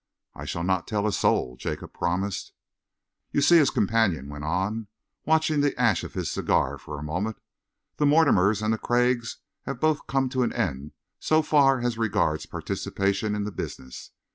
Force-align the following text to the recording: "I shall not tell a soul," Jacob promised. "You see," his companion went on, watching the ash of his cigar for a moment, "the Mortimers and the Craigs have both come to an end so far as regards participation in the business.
"I 0.33 0.45
shall 0.45 0.63
not 0.63 0.87
tell 0.87 1.05
a 1.05 1.11
soul," 1.13 1.57
Jacob 1.59 1.93
promised. 1.93 2.53
"You 3.31 3.39
see," 3.39 3.57
his 3.57 3.69
companion 3.69 4.29
went 4.29 4.43
on, 4.43 4.87
watching 5.27 5.61
the 5.61 5.79
ash 5.79 6.03
of 6.03 6.15
his 6.15 6.31
cigar 6.31 6.79
for 6.79 6.97
a 6.97 7.03
moment, 7.03 7.37
"the 7.97 8.07
Mortimers 8.07 8.63
and 8.63 8.73
the 8.73 8.79
Craigs 8.79 9.37
have 9.67 9.79
both 9.79 10.07
come 10.07 10.27
to 10.29 10.41
an 10.41 10.53
end 10.53 10.93
so 11.19 11.43
far 11.43 11.81
as 11.81 11.99
regards 11.99 12.47
participation 12.47 13.35
in 13.35 13.43
the 13.43 13.51
business. 13.51 14.09